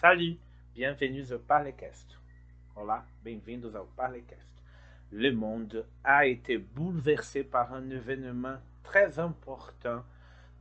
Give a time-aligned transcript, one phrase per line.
[0.00, 0.38] Salut,
[0.74, 2.18] bienvenue au Parlecast.
[2.74, 4.48] Olá, bem-vindos ao Parlecast.
[5.12, 10.02] Le monde a été bouleversé par un événement très important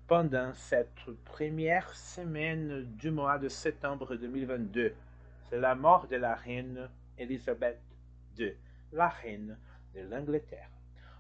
[0.08, 4.94] pendant cette première semaine du mois de septembre 2022.
[5.46, 7.80] C'est la mort de la reine Elizabeth
[8.38, 8.54] II,
[8.92, 9.58] la reine
[9.96, 10.70] de l'Angleterre.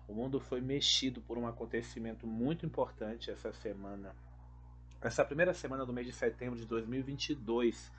[0.09, 4.13] O mundo foi mexido por um acontecimento muito importante essa semana.
[5.01, 7.89] Essa primeira semana do mês de setembro de 2022,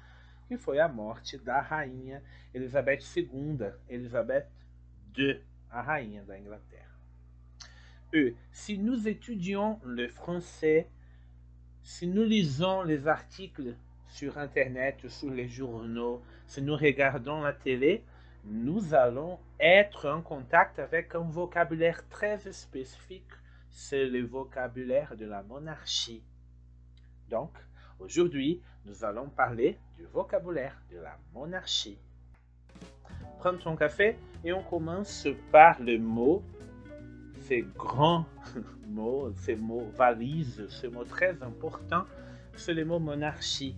[0.51, 2.21] que foi a morte da rainha
[2.53, 4.49] Elizabeth II, Elizabeth
[5.17, 5.41] II,
[5.71, 6.35] a rainha da.
[8.13, 10.89] E, si nous étudions le français,
[11.85, 13.77] si nous lisons les articles
[14.09, 18.03] sur Internet, sur les journaux, si nous regardons la télé,
[18.45, 23.31] nous allons être en contact avec un vocabulaire très spécifique,
[23.71, 26.25] c'est le vocabulaire de la monarchie.
[27.29, 27.53] Donc,
[28.01, 31.99] aujourd'hui, nous allons parler du vocabulaire de la monarchie.
[33.39, 36.43] Prends ton café et on commence par le mot,
[37.43, 38.27] ces grands
[38.89, 42.05] mots, ces mots valises, ce mot très important,
[42.57, 43.77] c'est le mot monarchie.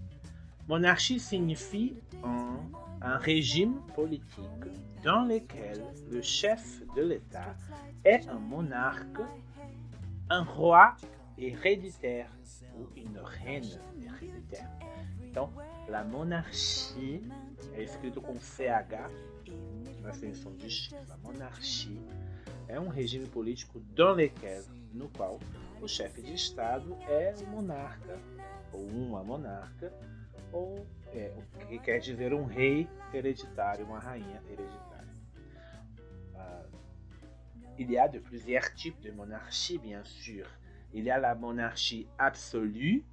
[0.69, 2.57] Monarchie signifie un,
[3.03, 4.65] un régime politique
[5.03, 7.55] dans lequel le chef de l'État
[8.05, 9.21] est un monarque,
[10.31, 10.97] un roi
[11.39, 12.31] héréditaire
[12.77, 14.71] ou une reine héréditaire.
[15.35, 15.51] Donc,
[15.89, 17.23] la monarchie
[17.75, 19.11] é escrito com CH
[20.03, 20.95] na extensão de X.
[21.11, 22.01] A monarchie
[22.69, 25.41] é um regime político dans lequel, no qual
[25.81, 28.19] o chefe de Estado é um monarca
[28.73, 29.93] ou uma monarca
[30.53, 34.93] ou é, o que quer dizer um rei hereditário, uma rainha hereditária.
[36.35, 36.79] Uh,
[37.79, 40.47] il y a de plusieurs types de monarchie, bien sûr.
[40.95, 43.05] Il y a la monarchie absolue,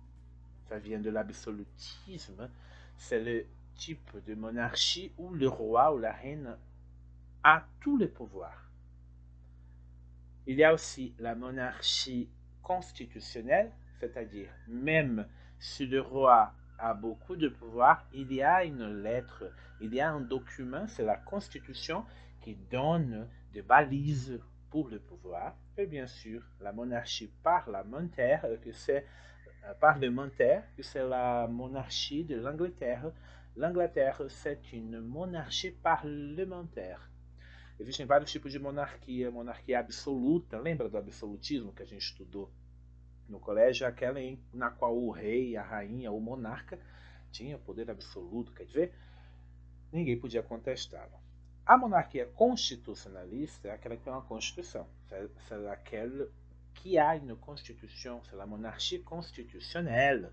[0.68, 2.50] ça vient de l'absolutisme,
[2.98, 6.58] c'est le type de monarchie où le roi ou la reine
[7.44, 8.70] a tous les pouvoirs.
[10.46, 12.30] Il y a aussi la monarchie
[12.62, 15.28] constitutionnelle, c'est-à-dire même
[15.60, 19.52] si le roi a beaucoup de pouvoir, il y a une lettre,
[19.82, 22.06] il y a un document, c'est la Constitution
[22.42, 25.56] qui donne des balises pour le pouvoir.
[25.78, 29.06] Et bien sûr, la monarchie parlementaire, que c'est
[29.80, 33.12] parlementaire, que c'est la monarchie de l'Angleterre.
[33.56, 37.10] L'Angleterre, c'est une monarchie parlementaire.
[37.80, 39.32] Existem vários tipos de monarquia.
[39.32, 42.52] Monarquia absoluta, lembra do absolutismo que a gente estudou
[43.28, 43.88] no colégio?
[43.88, 46.78] Aquela em, na qual o rei, a rainha, o monarca
[47.32, 48.94] tinha poder absoluto, quer dizer,
[49.94, 51.29] ninguém podia contestá-lo.
[51.70, 54.88] A monarquia constitucionalista é aquela que tem uma constituição.
[55.08, 56.28] C'est laquelle
[56.74, 60.32] qui a une constitution, c'est la monarchie constitutionnelle,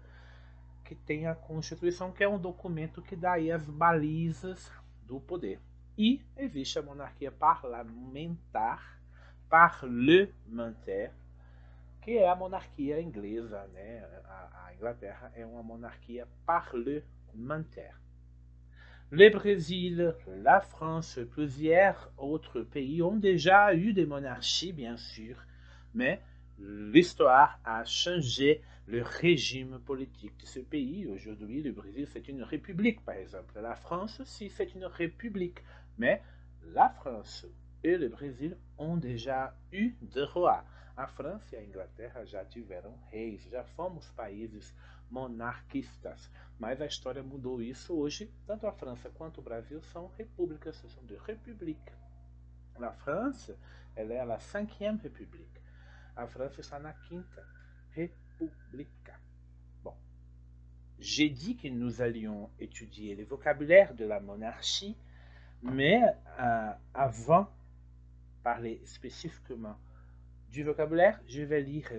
[0.82, 5.60] que tem a Constituição, que é um documento que dá aí as balizas do poder.
[5.98, 8.98] E existe a monarquia parlamentar,
[9.50, 11.12] parlementaire,
[12.00, 14.02] que é a monarquia inglesa, né?
[14.24, 18.05] A, a Inglaterra é uma monarquia parlementaire.
[19.12, 25.36] Le Brésil, la France, plusieurs autres pays ont déjà eu des monarchies, bien sûr,
[25.94, 26.20] mais
[26.58, 31.06] l'histoire a changé le régime politique de ce pays.
[31.06, 33.60] Aujourd'hui, le Brésil, c'est une république, par exemple.
[33.60, 35.62] La France aussi, c'est une république.
[35.98, 36.20] Mais
[36.74, 37.46] la France
[37.84, 40.64] e le Brasil ont déjà eu de rois.
[40.96, 44.74] A França e a Inglaterra já tiveram reis, já fomos países
[45.10, 46.30] monarquistas.
[46.58, 48.32] Mas a história mudou isso hoje.
[48.46, 51.92] Tanto a França quanto o Brasil são repúblicas, são de république.
[52.78, 53.58] Na França,
[53.94, 55.60] ela é a cinquième république.
[56.14, 57.46] A França está na quinta
[57.92, 59.12] république.
[59.82, 59.94] Bon.
[60.98, 64.96] J'ai dit que nous allions étudier le vocabulaire de la monarchie,
[65.62, 66.02] mais
[66.38, 67.50] euh, avant
[68.42, 69.76] parler spécifiquement
[70.50, 71.90] du vocabulaire, je vais lire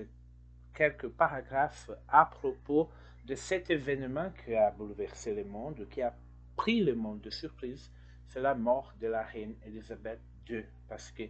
[0.78, 2.88] quelques paragraphes à propos
[3.26, 6.14] de cet événement qui a bouleversé le monde, qui a
[6.56, 7.92] pris le monde de surprise,
[8.28, 10.64] c'est la mort de la reine Elisabeth II.
[10.88, 11.24] Parce que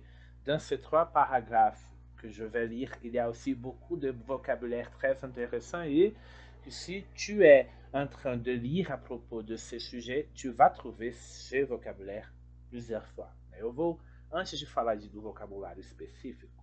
[0.45, 4.91] dans ces trois paragraphes que je vais lire, il y a aussi beaucoup de vocabulaire
[4.91, 6.13] très intéressant et
[6.67, 11.13] si tu es en train de lire à propos de ces sujets, tu vas trouver
[11.13, 12.33] ce vocabulaire
[12.69, 13.31] plusieurs fois.
[13.57, 13.97] Eu vou,
[14.29, 16.56] antes de falar do vocabulário específico,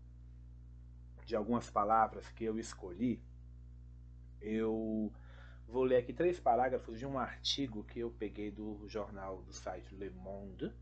[1.24, 3.22] de algumas palavras que eu escolhi,
[4.40, 5.12] eu
[5.66, 9.94] vou ler aqui três parágrafos de um artigo que eu peguei do jornal do site
[9.94, 10.72] Le Monde,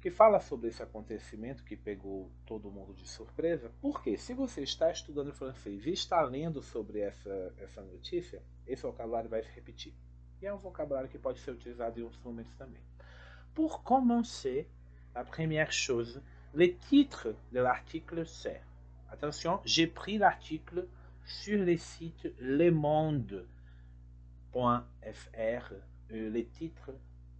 [0.00, 3.70] que fala sobre esse acontecimento que pegou todo mundo de surpresa.
[3.80, 9.28] Porque se você está estudando francês e está lendo sobre essa, essa notícia, esse vocabulário
[9.28, 9.94] vai se repetir.
[10.40, 12.82] E é um vocabulário que pode ser utilizado em outros momentos também.
[13.54, 14.70] Pour commencer,
[15.14, 16.22] la première chose,
[16.54, 18.69] le titre de l'article c'est.
[19.12, 20.86] Attention, j'ai pris l'article
[21.24, 23.44] sur le site lemonde.fr.
[26.10, 26.90] Le titre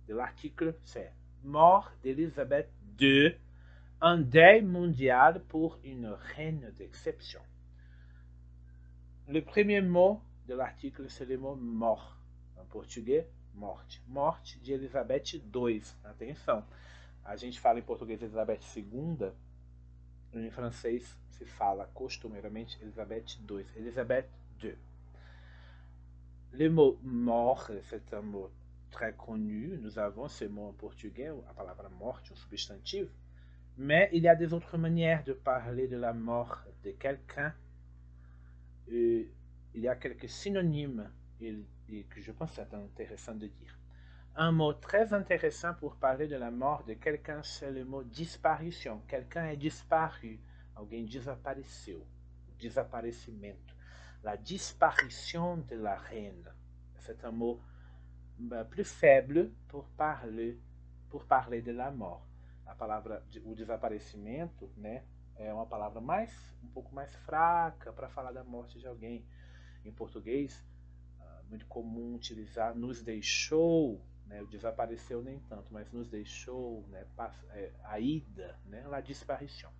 [0.08, 1.12] de l'article c'est
[1.42, 2.70] Mort d'Elisabeth
[3.00, 3.34] II,
[4.00, 7.40] un deuil mondial pour une reine d'exception.
[9.28, 12.16] Le premier mot de l'article, c'est le mot mort.
[12.56, 14.02] En português, morte.
[14.08, 15.82] Morte de II.
[16.04, 16.64] Atenção.
[17.24, 19.30] A gente fala em português Elizabeth II,
[20.34, 23.64] em francês se fala costumeiramente Elizabeth II.
[23.76, 24.28] Elizabeth
[24.62, 24.76] II.
[26.52, 28.50] Le mot mort, c'est un mot
[28.90, 29.78] très connu.
[29.80, 33.10] Nous avons ce mot en portugais, a palavra morte, um substantivo.
[33.76, 37.54] Mais il y a des autres manières de parler de la mort de quelqu'un.
[38.88, 39.28] il
[39.74, 43.79] y a quelques synonymes que je pense c'est intéressant de dire.
[44.36, 49.02] Un mot très intéressant pour parler de la mort de quelqu'un, c'est le mot disparition.
[49.08, 50.40] Quelqu'un est disparu.
[50.76, 52.00] Alguém desapareceu.
[52.58, 53.74] Desaparecimento.
[54.22, 56.48] La disparition de la reine.
[57.00, 57.60] C'est un mot
[58.70, 60.58] plus faible pour parler,
[61.08, 62.24] pour parler de la mort.
[62.66, 65.02] A palavra, o desaparecimento, né,
[65.36, 66.30] é uma palavra mais,
[66.62, 69.26] um pouco mais fraca para falar da morte de alguém.
[69.84, 70.64] Em português,
[71.48, 74.00] muito comum utilizar nos deixou,
[74.30, 77.04] né, desapareceu nem tanto, mas nos deixou, né,
[77.84, 79.70] a ida, né, la disparition.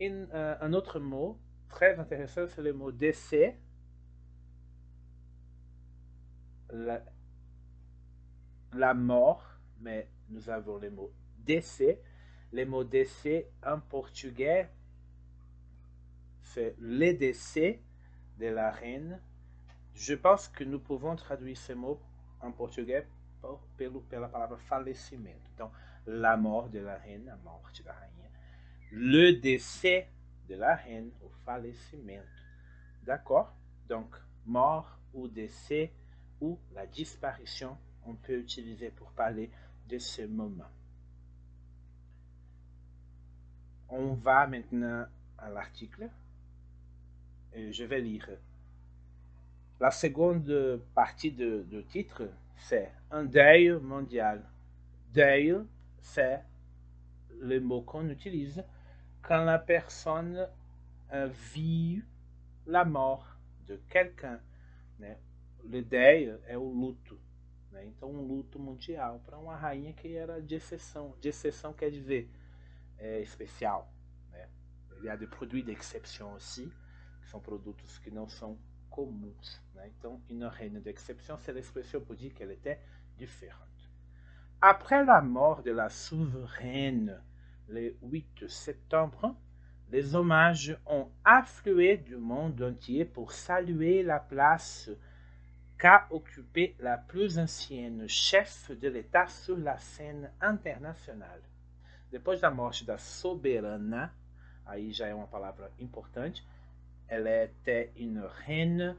[0.00, 1.38] Et uh, un autre mot
[1.68, 3.60] très intéressant, c'est le mot décès.
[8.72, 9.44] La, mort,
[9.80, 12.00] mais nous avons le mot décès.
[12.52, 14.70] Le mot décès en portugais,
[16.40, 17.82] c'est le décès
[18.38, 19.20] de la reine.
[19.94, 22.00] Je pense que nous pouvons traduire ce mot
[22.42, 23.06] en português
[23.40, 25.50] por, pelo, pela palavra falecimento.
[25.54, 25.70] Então,
[26.06, 28.30] la mort de la reine, a morte da rainha.
[28.90, 30.08] Le décès
[30.48, 32.26] de la reine, o falecimento.
[33.02, 33.54] D'accord
[33.86, 34.14] Donc,
[34.44, 35.92] mort ou décès
[36.40, 39.50] ou la disparition, on peut utiliser pour parler
[39.86, 40.70] de ce moment.
[43.88, 45.06] On va maintenant
[45.36, 46.08] à l'article.
[47.52, 48.28] Je vais lire
[49.80, 52.28] La seconde partie de, titre,
[52.58, 54.44] c'est un deuil mondial.
[55.14, 55.56] Deuil,
[55.98, 56.44] c'est
[57.40, 58.62] le mot qu'on utilise
[59.22, 60.46] quand la personne
[61.54, 62.02] vit
[62.66, 63.26] la mort
[63.66, 64.38] de quelqu'un.
[64.98, 65.16] Né?
[65.64, 67.18] Le deuil é o luto.
[67.72, 67.86] Né?
[67.86, 71.14] Então, um luto mundial para uma rainha que era de exceção.
[71.22, 72.28] De exceção quer dizer
[72.98, 73.90] é, especial.
[74.30, 74.46] Né?
[74.98, 76.70] Il y a des produits d'exception aussi,
[77.22, 78.58] que são produtos que não são
[78.90, 79.62] comuns.
[79.76, 79.92] Né?
[80.28, 82.80] Une reine d'exception, c'est l'expression pour dire qu'elle était
[83.16, 83.68] différente.
[84.60, 87.22] Après la mort de la souveraine
[87.68, 89.34] le 8 septembre,
[89.90, 94.90] les hommages ont afflué du monde entier pour saluer la place
[95.78, 101.42] qu'a occupée la plus ancienne chef de l'État sur la scène internationale.
[102.12, 104.12] Depois da morte da soberana,
[104.66, 106.44] aí já é uma palavra importante,
[107.10, 108.96] elle était une reine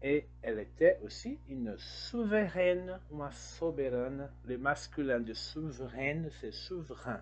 [0.00, 4.30] et elle était aussi une souveraine, uma soberane.
[4.44, 7.20] Le masculin de souveraine, c'est souverain.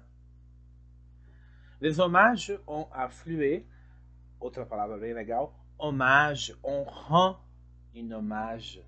[1.81, 3.67] Les hommages ont afflué,
[4.41, 7.39] outra palavra bem legal, hommage, on rend
[7.97, 8.81] un hommage.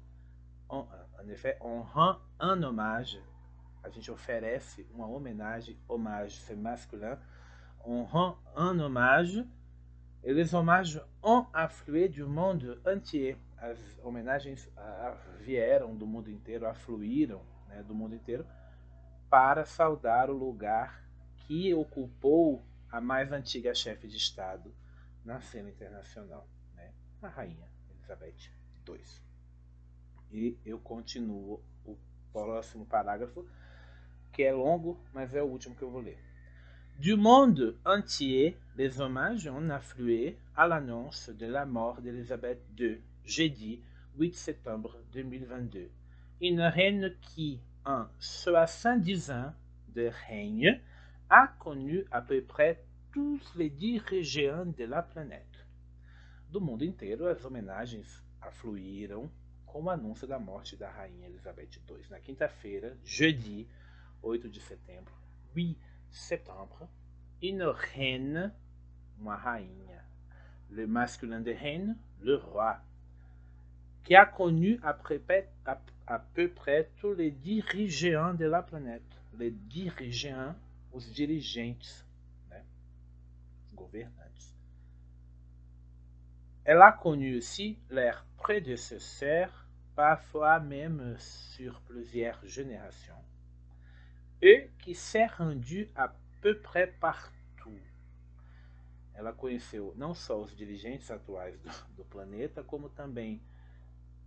[0.69, 0.87] En
[1.29, 3.19] effet, on rend un hommage.
[3.83, 7.19] A gente oferece uma homenagem, hommage, c'est masculin.
[7.85, 9.45] On rend un hommage
[10.31, 13.37] les hommages ont afflué du monde entier.
[13.59, 14.69] As homenagens
[15.41, 18.47] vieram do mundo inteiro, afluíram né, do mundo inteiro
[19.31, 21.03] para saudar o lugar
[21.37, 24.75] que ocupou a mais antiga chefe de Estado
[25.25, 28.51] na cena internacional, né, a rainha Elizabeth
[28.89, 29.01] II.
[30.31, 31.97] E eu continuo o
[32.33, 33.47] próximo parágrafo,
[34.33, 36.32] que é longo, mas é o último que eu vou ler.
[37.03, 43.81] Du monde entier, les hommages ont afflué à l'annonce de la mort d'Elisabeth II, jeudi
[44.19, 45.91] 8 septembre 2022.
[46.43, 49.53] Une reine qui, en 70 ans
[49.97, 50.81] de règne,
[51.29, 55.67] a connu à peu près tous les dirigeants de la planète.
[56.53, 59.29] Do mundo inteiro, as homenagens afluíram
[59.67, 63.67] com o anúncio da morte da rainha Elizabeth II na quinta-feira, jeudi
[64.23, 65.13] 8 de setembro,
[65.57, 66.89] 8 septembre,
[67.43, 68.53] une reine,
[69.25, 70.03] rainha,
[70.71, 72.79] le masculin de reine, le roi,
[74.05, 79.03] qui a connu à, peu près tous les dirigeants de la planète.
[79.39, 80.55] Les dirigeants,
[80.93, 82.07] os dirigentes,
[82.51, 82.63] né?
[83.75, 84.55] gouvernantes.
[86.65, 89.67] Elle a connu aussi leurs prédécesseurs,
[89.97, 93.15] parfois même sur plusieurs générations,
[94.43, 97.33] et qui s'est rendu à peu près partout.
[99.15, 103.41] Ela conheceu não só os dirigentes atuais do, do planeta, como também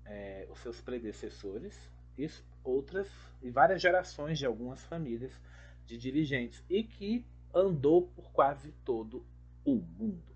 [0.05, 1.77] é, os seus predecessores
[2.17, 2.29] e
[2.63, 3.10] outras
[3.43, 5.34] e várias gerações de algumas famílias
[5.86, 9.25] de dirigentes e que andou por quase todo
[9.65, 10.36] o mundo.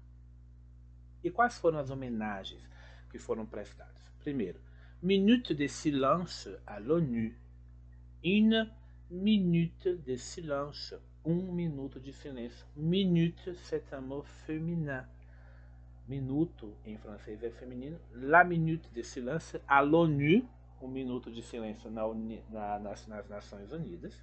[1.23, 2.61] E quais foram as homenagens
[3.09, 4.11] que foram prestadas?
[4.19, 4.59] Primeiro,
[5.01, 7.33] minute de silence à l'ONU.
[8.23, 8.69] Une
[9.09, 10.95] minute de silence.
[11.25, 12.65] Um minuto de silêncio.
[12.75, 15.05] Minute, c'est un mot féminin.
[16.07, 17.99] Minuto em francês é feminino.
[18.13, 20.47] La minute de silence à l'ONU.
[20.81, 22.03] Um minuto de silêncio na,
[22.49, 24.15] na, nas, nas, Nações Unidas.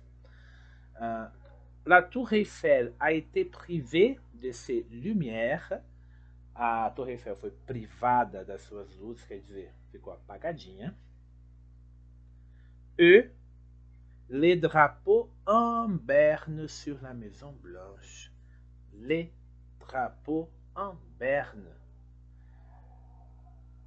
[0.96, 1.30] Uh,
[1.84, 5.80] la Tour Eiffel a été privée de ses lumières.
[6.54, 10.96] A Torre Eiffel foi privada das suas luzes, quer dizer, ficou apagadinha.
[12.98, 13.28] E
[14.28, 18.32] les drapeaux en berne sur la Maison Blanche.
[18.92, 19.32] Les
[19.78, 21.70] drapeaux en berne.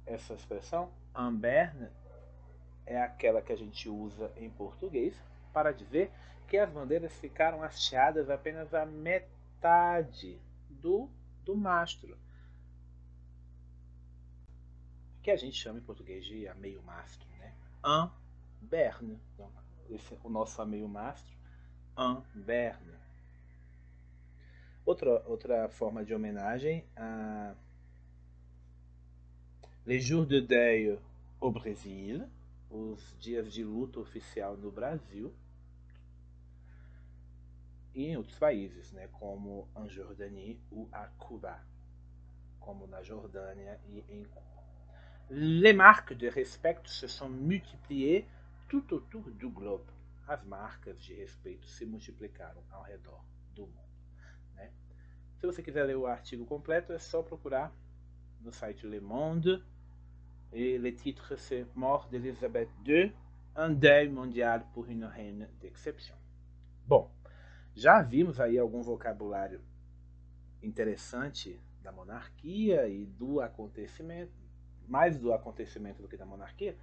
[0.06, 1.88] Essa expressão, en berne,
[2.86, 5.14] é aquela que a gente usa em português
[5.52, 6.10] para dizer
[6.48, 11.08] que as bandeiras ficaram hasteadas apenas a metade do,
[11.44, 12.18] do mastro.
[15.22, 17.54] Que a gente chama em português de a meio mastro, né?
[17.84, 18.10] En
[18.60, 19.20] berne.
[19.34, 19.50] Então,
[19.94, 21.36] esse, o nosso a meio mastro.
[21.96, 22.94] En berne.
[24.84, 27.54] Outra, outra forma de homenagem a
[29.84, 30.98] Les Jours de Deuil
[31.40, 32.26] au Brésil,
[32.70, 35.34] os dias de luto oficial no Brasil
[37.94, 41.60] e em outros países, né, como en Jordanie ou a Cuba,
[42.60, 44.50] como na Jordânia e em Cuba.
[45.28, 48.26] Les marques de respect se sont multipliées
[48.70, 49.84] tout autour du globe.
[50.28, 53.22] As marcas de respeito se multiplicaram ao redor
[53.52, 53.90] do mundo.
[54.54, 54.72] Né?
[55.38, 57.74] Se você quiser ler o artigo completo, é só procurar
[58.40, 59.62] no site Le Monde.
[60.52, 63.12] E le titre c'est Mort d'Elisabeth II,
[63.56, 66.16] un deuil mondial pour une reine d'exception.
[66.86, 67.10] Bom,
[67.74, 69.60] já vimos aí algum vocabulário
[70.62, 74.32] interessante da monarquia e do acontecimento,
[74.88, 76.76] mais do acontecimento do que da monarquia,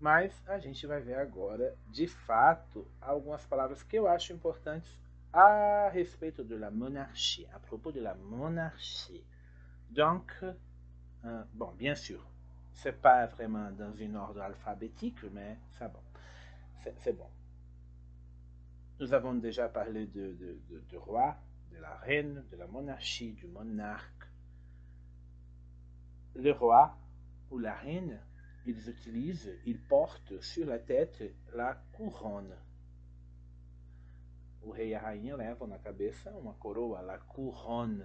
[0.00, 4.90] mas a gente vai ver agora, de fato, algumas palavras que eu acho importantes
[5.32, 9.24] a respeito de la monarchie, à propos de la monarchie.
[9.90, 12.26] Donc, euh, bon, bien sûr,
[12.72, 16.02] c'est pas vraiment dans un ordre alphabétique, mais c'est bon.
[16.98, 17.28] C'est bon.
[19.00, 21.36] Nous avons déjà parlé de, de roi,
[21.72, 24.28] de la reine, de la monarchie, du monarque.
[26.34, 26.96] Le roi
[27.50, 28.20] ou la reine,
[28.66, 31.22] ils utilisent, ils portent sur la tête
[31.54, 32.54] la couronne.
[34.62, 36.56] O rei e a rainha levam na cabeça uma
[37.02, 38.04] la couronne.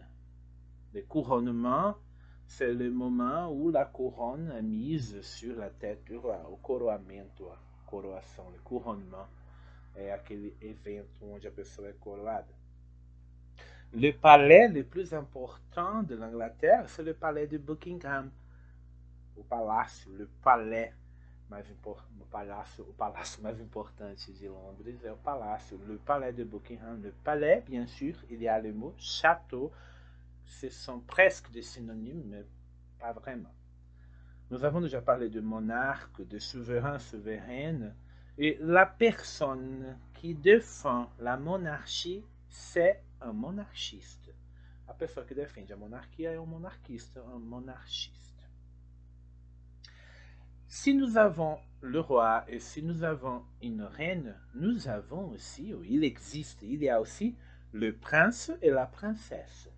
[0.93, 1.95] Le couronnement,
[2.45, 6.45] c'est le moment où la couronne est mise sur la tête du roi.
[6.51, 9.27] O coroamento, a coroação, le couronnement,
[9.95, 12.53] é aquele evento onde a pessoa é coroada.
[13.93, 18.31] Le palais le plus important de l'Angleterre, c'est le palais de Buckingham.
[19.35, 20.93] O palácio, le palais
[21.49, 26.45] mais o palácio, o palácio mais importante de Londres é o palácio, le palais de
[26.45, 27.01] Buckingham.
[27.01, 29.69] Le palais, bien sûr, il y a le mot château.
[30.45, 32.45] Ce sont presque des synonymes, mais
[32.99, 33.53] pas vraiment.
[34.49, 37.95] Nous avons déjà parlé de monarque, de souverain, souveraine.
[38.37, 44.33] Et la personne qui défend la monarchie, c'est un monarchiste.
[44.87, 48.30] A pessoa que defende a monarquia é um monarquista, um monarchiste.
[50.73, 56.05] Si nous avons le roi et si nous avons une reine, nous avons aussi, il
[56.05, 57.35] existe, il y a aussi
[57.73, 59.69] le prince et la princesse.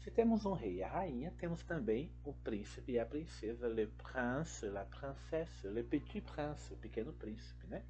[0.00, 3.86] Se temos um rei e a rainha, temos também o príncipe e a princesa, le
[3.86, 7.82] prince, la princesse, le petit prince, o pequeno príncipe?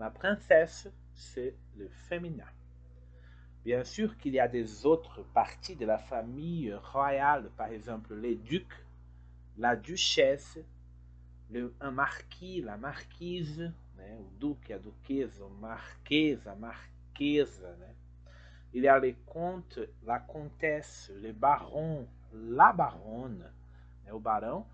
[0.00, 2.50] La princesse, c'est le féminin.
[3.64, 8.34] Bien sûr qu'il y a des autres parties de la famille royale, par exemple les
[8.34, 8.84] ducs,
[9.58, 10.58] la duchesse,
[11.52, 14.16] le, un marquis, la marquise, né?
[14.18, 17.76] o duque, a duquesa, o marquês, a marquesa.
[17.76, 17.94] Né?
[18.72, 23.44] Il y a les comtes, la comtesse, le baron, la baronne,
[24.04, 24.12] né?
[24.12, 24.66] o barão,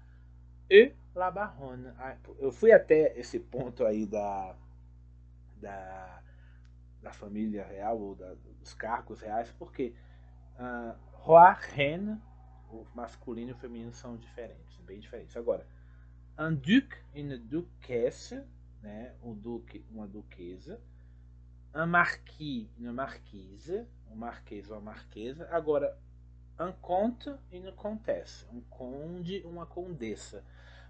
[0.71, 1.93] e la baronne.
[1.99, 4.55] Ah, eu fui até esse ponto aí da,
[5.57, 6.23] da,
[7.03, 9.93] da família real, ou da, dos cargos reais, porque
[10.61, 12.21] uh, roi, reine,
[12.71, 15.37] o masculino e o feminino são diferentes, bem diferentes.
[15.37, 15.67] Agora,
[16.39, 18.45] un duc une duquesse,
[18.83, 20.81] né, um duque, uma duquesa,
[21.75, 25.49] un marquis, uma marquise, um marquês ou uma marquesa.
[25.51, 25.99] Agora,
[26.61, 30.45] un comte e uma comtesse, um conde uma condessa.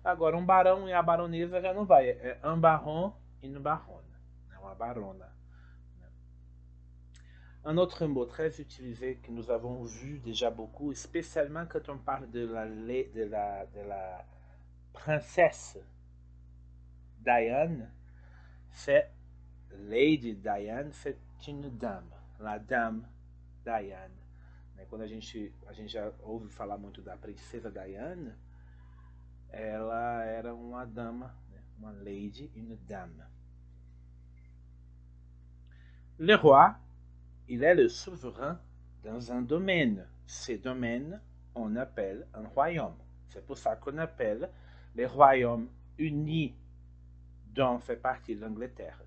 [0.04, 4.06] Agora, um barão e a baronesa já não vai, é un baron e une baronne,
[4.54, 5.32] é uma barona.
[7.64, 12.30] Un autre mot très utilisé que nous avons vu déjà beaucoup, spécialement quand on parle
[12.30, 14.24] de la, de la, de la
[14.98, 15.78] princesse
[17.20, 17.90] Diane,
[18.70, 19.10] c'est
[19.70, 23.06] Lady Diane, c'est une dame, la dame
[23.64, 24.12] Diane.
[24.88, 28.32] Quando a gente, a gente já ouve falar muito da princesa Diane,
[29.50, 31.34] ela era uma dama,
[31.78, 33.22] uma lady e une dame.
[36.18, 36.74] Le roi
[37.48, 38.60] il est le souverain
[39.02, 40.06] dans un domaine.
[40.26, 41.20] Ces domaines,
[41.54, 42.96] on appelle un royaume.
[43.28, 44.50] C'est pour ça qu'on appelle
[44.98, 46.54] les royaumes unis
[47.54, 49.00] dont fait partie l'Angleterre.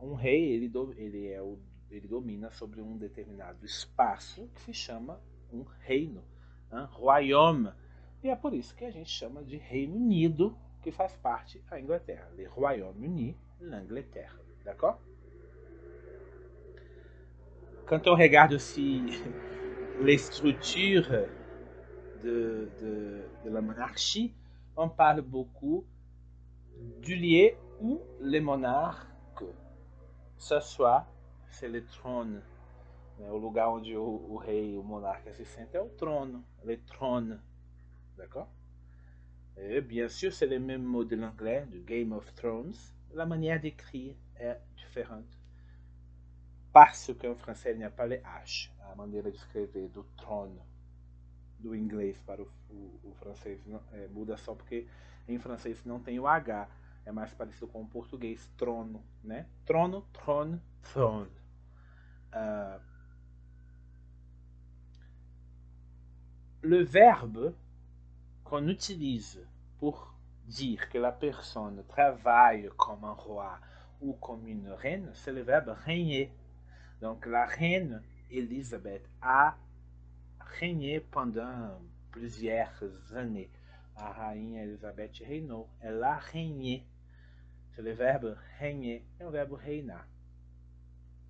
[0.00, 1.58] Um rei, ele, do, ele, é o,
[1.90, 5.20] ele domina sobre um determinado espaço que se chama
[5.52, 6.24] um reino,
[6.72, 7.70] um royaume.
[8.22, 11.78] E é por isso que a gente chama de Reino Unido, que faz parte da
[11.78, 12.28] Inglaterra.
[12.36, 14.34] Le Royaume-Uni, l'Angleterre.
[14.64, 14.98] D'accord
[17.88, 19.02] quand on regarde aussi
[20.02, 21.10] les structures
[22.22, 24.34] de, de, de, la monarchie,
[24.78, 25.84] on parle beaucoup
[27.02, 29.44] du lieu où les monarques
[30.36, 31.06] s'assoient,
[31.50, 32.40] c'est le trône.
[33.18, 33.28] Né?
[33.28, 37.42] O lugar onde o, rei, o monarca se sente é o trono, le trône.
[38.16, 38.48] D'accord?
[39.84, 42.78] Bien sûr, c'est le même mot de l'anglais, du Game of Thrones.
[43.12, 45.38] La manière d'écrire est différente.
[46.72, 50.60] parce que em francês n'y a pas les H, a maneira de escrever do trono,
[51.58, 53.60] do inglês para o, o, o francês
[53.92, 54.86] é, muda só porque
[55.26, 56.68] em francês não tem o H,
[57.04, 59.46] é mais parecido com o português, trono, né?
[59.64, 61.30] Trono, trône, throne.
[62.32, 62.80] Uh,
[66.62, 67.54] le verbe
[68.44, 69.40] qu'on utilise
[69.78, 70.14] pour
[70.46, 73.58] dire que la personne travaille comme un roi
[74.00, 76.32] ou comme une reine, c'est le verbe régner.
[77.00, 79.56] Donc la reine Elisabeth a
[80.60, 81.80] régné pendant
[82.10, 82.82] plusieurs
[83.14, 83.50] années.
[83.96, 85.66] A rainha Elizabeth reinou.
[85.80, 86.84] Elle a régné.
[87.72, 88.36] C'est le verbe.
[88.60, 90.06] É o verbo reinar.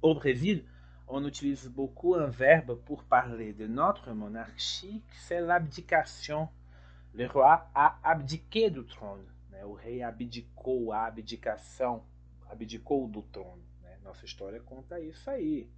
[0.00, 0.64] Au Brésil,
[1.06, 6.48] on utilise beaucoup un verbe pour parler de notre monarchie, c'est l'abdication.
[7.14, 9.24] Le roi a abdiqué do trono.
[9.50, 9.64] Né?
[9.64, 12.04] O rei abdicou, a abdicação,
[12.48, 13.62] abdicou do trono.
[14.04, 15.68] Nossa história conta isso aí,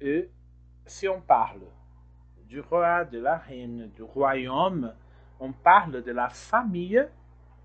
[0.00, 0.06] né?
[0.06, 0.30] E
[0.86, 1.66] si on parle
[2.48, 4.94] du roi, de la reine, du royaume,
[5.40, 7.06] on parle de la famille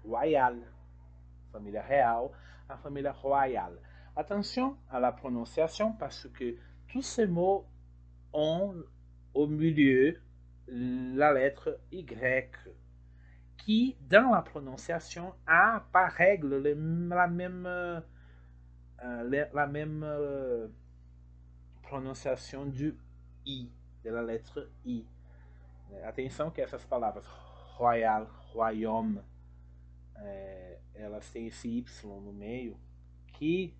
[0.03, 0.61] royale.
[1.51, 2.29] Famille real,
[2.69, 3.77] a famille royale.
[4.15, 6.55] Attention à la prononciation parce que
[6.87, 7.65] tous ces mots
[8.33, 8.75] ont
[9.33, 10.19] au milieu
[10.67, 12.49] la lettre Y
[13.57, 18.01] qui, dans la prononciation, a par règle la même, euh,
[19.53, 20.67] la même euh,
[21.91, 22.97] prononciation du
[23.45, 23.69] I,
[24.01, 25.05] de la lettre I.
[26.05, 27.27] Atenção que essas palavras
[27.77, 29.19] royal, royaume,
[30.15, 31.83] é, elas têm esse Y
[32.21, 32.79] no meio,
[33.33, 33.75] que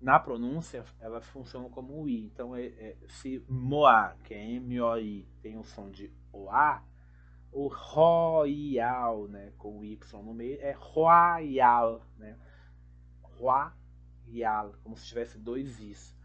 [0.00, 2.24] na pronúncia elas funcionam como I.
[2.24, 6.82] Então, é, é, se Moa, que é M-O-I, tem o som de OA,
[7.52, 12.38] o royal, né, com o Y no meio, é royal, né?
[13.22, 16.21] Royal, como se tivesse dois Is.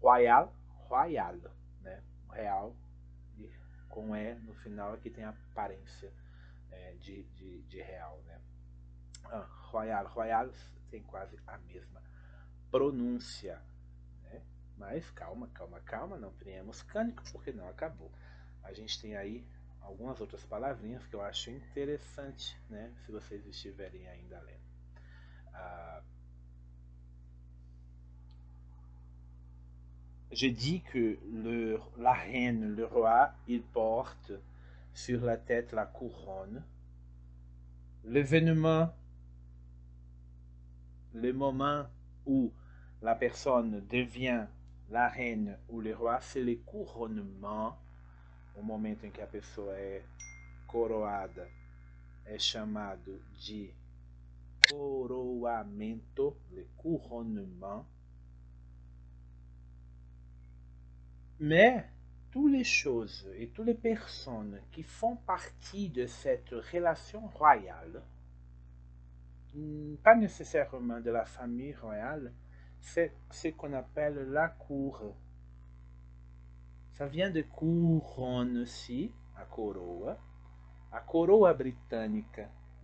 [0.00, 0.54] Royal,
[0.88, 1.36] royal,
[1.82, 2.02] né?
[2.30, 2.76] Real,
[3.88, 6.12] com E no final, aqui tem a aparência
[6.70, 8.40] é, de, de, de, real, né?
[9.24, 10.50] Ah, royal, royal
[10.90, 12.02] tem quase a mesma
[12.70, 13.60] pronúncia,
[14.22, 14.42] né?
[14.76, 18.12] Mas calma, calma, calma, não criamos cânico porque não acabou.
[18.62, 19.46] A gente tem aí
[19.80, 24.68] algumas outras palavrinhas que eu acho interessante, né, se vocês estiverem ainda lendo.
[25.54, 26.02] Ah,
[30.32, 31.18] je dis que
[31.98, 34.32] la reine, le roi, il porte
[34.92, 36.62] sur la tête la couronne.
[38.04, 38.92] L'événement,
[41.14, 41.86] le moment
[42.26, 42.52] où
[43.02, 44.46] la personne devient
[44.90, 47.76] la reine ou le roi, c'est le couronnement
[48.58, 50.02] o momento em que a pessoa é
[50.66, 51.48] coroada
[52.26, 53.72] é chamado de
[54.60, 57.86] coroamento, le couronnement.
[61.40, 61.86] Mais
[62.32, 68.02] toutes les choses et toutes les personnes qui font partie de cette relation royale,
[70.02, 72.32] pas nécessairement de la famille royale,
[72.80, 75.14] c'est ce qu'on appelle la cour.
[76.92, 80.18] Ça vient de couronne aussi, a coroa,
[80.92, 81.56] a coroa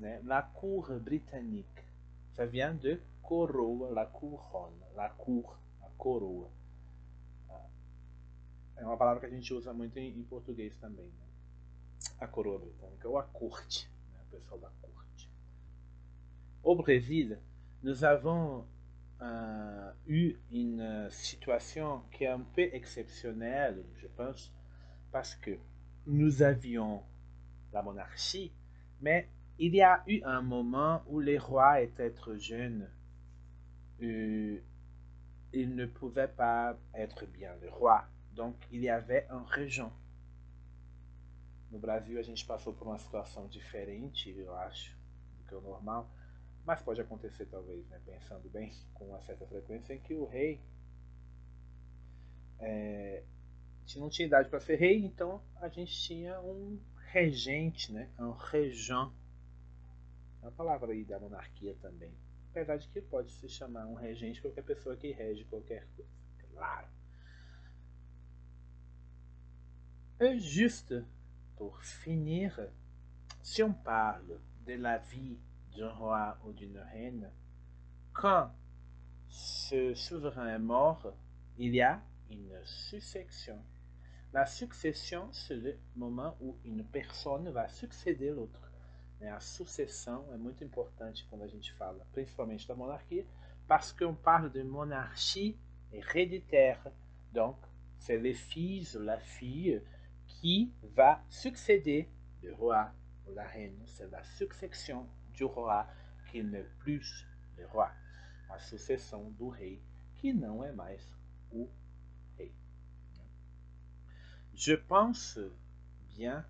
[0.00, 0.20] né?
[0.24, 1.84] la cour britannique.
[2.32, 6.48] Ça vient de coroa, la couronne, la cour, a coroa.
[8.76, 11.26] É uma palavra que a gente usa muito em, em português também, né?
[12.18, 14.18] A coroa britânica, ou a corte, né?
[14.26, 15.30] o pessoal da corte.
[16.62, 17.38] Au Brésil,
[17.82, 18.66] nous avons
[19.20, 24.52] euh, eu une situation qui est un peu exceptionnelle, je pense,
[25.12, 25.58] parce que
[26.06, 27.02] nous avions
[27.72, 28.52] la monarchie,
[29.00, 32.88] mais il y a eu un moment où les rois étaient trop jeunes.
[34.02, 34.60] Euh,
[35.52, 38.04] ils ne pouvaient pas être bien le roi.
[38.34, 39.92] Donc, il y avait un régent.
[41.70, 44.96] No Brasil, a gente passou por uma situação diferente, eu acho,
[45.38, 46.08] do que o normal.
[46.64, 50.60] Mas pode acontecer, talvez, né, pensando bem, com uma certa frequência, em que o rei
[52.58, 53.22] é,
[53.96, 56.80] não tinha idade para ser rei, então a gente tinha um
[57.12, 59.12] regente, né, um regent.
[60.42, 62.12] É uma palavra aí da monarquia também.
[62.50, 66.10] Apesar de que pode se chamar um regente qualquer pessoa que rege qualquer coisa,
[66.50, 66.93] claro.
[70.20, 70.94] Juste
[71.56, 72.60] pour finir,
[73.42, 75.36] si on parle de la vie
[75.76, 77.28] d'un roi ou d'une reine,
[78.12, 78.52] quand
[79.28, 81.12] ce souverain est mort,
[81.58, 82.00] il y a
[82.30, 83.60] une succession.
[84.32, 88.70] La succession, c'est le moment où une personne vai suceder l'autre.
[89.20, 93.24] A sucessão é muito importante quando a gente fala, principalmente da monarquia,
[93.66, 95.58] parce qu'on parle de monarchie
[95.92, 96.80] héréditaire.
[97.32, 97.56] Donc,
[97.98, 99.82] c'est les fils ou la fille
[100.44, 102.06] qui va succéder
[102.42, 102.92] le roi
[103.26, 103.80] ou la reine.
[103.86, 105.86] C'est la succession du roi
[106.30, 107.26] qui n'est plus
[107.56, 107.90] le roi.
[108.50, 109.82] A sucessão do rei
[110.16, 111.00] que não é mais
[111.50, 111.66] o
[112.36, 112.52] rei.
[114.52, 115.40] Je pense
[116.14, 116.44] bien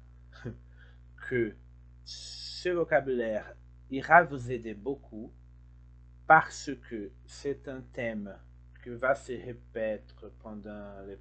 [1.28, 1.56] que
[2.04, 3.56] ce vocabulaire
[3.90, 5.32] ira vous aider beaucoup
[6.26, 8.36] parce que c'est un thème
[8.82, 11.20] qui va se répéter pendant les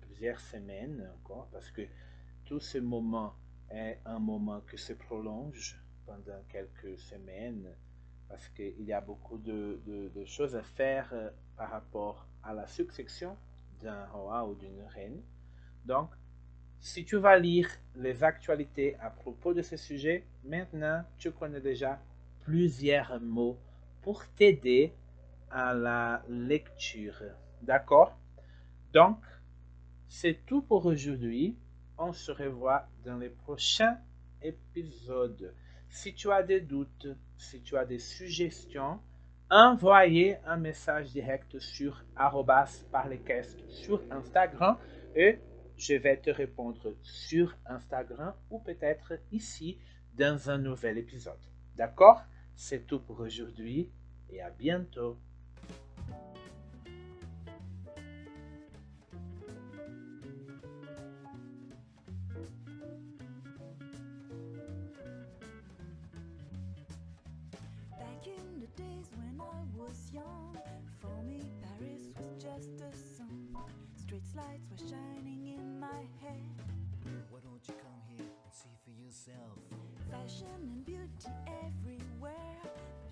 [0.00, 1.82] plusieurs semaines encore, parce que
[2.44, 3.34] tout ce moment
[3.70, 7.68] est un moment qui se prolonge pendant quelques semaines,
[8.28, 9.80] parce qu'il y a beaucoup de,
[10.24, 13.36] choses à faire euh, par rapport à la succession
[13.80, 15.22] d'un roi ou d'une reine.
[15.84, 16.10] Donc,
[16.80, 22.00] si tu vas lire les actualités à propos de ce sujet, maintenant tu connais déjà
[22.40, 23.58] plusieurs mots
[24.02, 24.94] pour t'aider
[25.50, 27.22] à la lecture.
[27.62, 28.16] D'accord?
[28.92, 29.18] Donc,
[30.10, 31.56] c'est tout pour aujourd'hui.
[31.96, 33.96] On se revoit dans les prochains
[34.42, 35.54] épisodes.
[35.88, 37.06] Si tu as des doutes,
[37.38, 39.00] si tu as des suggestions,
[39.48, 42.04] envoyez un message direct sur
[42.90, 44.76] parlecast sur Instagram
[45.14, 45.38] et
[45.76, 49.78] je vais te répondre sur Instagram ou peut-être ici
[50.14, 51.38] dans un nouvel épisode.
[51.76, 52.20] D'accord?
[52.56, 53.88] C'est tout pour aujourd'hui
[54.28, 55.18] et à bientôt.
[69.86, 70.56] was young.
[71.00, 73.48] For me, Paris was just a song.
[73.96, 76.52] Street lights were shining in my head.
[77.30, 79.56] Why don't you come here and see for yourself?
[80.10, 81.32] Fashion and beauty
[81.64, 82.60] everywhere.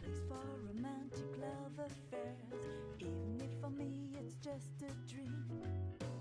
[0.03, 2.65] Place for romantic love affairs.
[3.01, 5.47] Even if for me it's just a dream.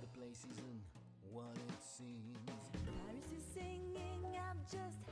[0.01, 0.83] The place isn't
[1.31, 2.37] what it seems.
[2.85, 5.06] Paris is singing, I'm just